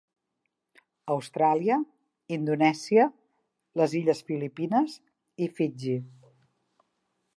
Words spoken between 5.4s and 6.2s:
i Fiji.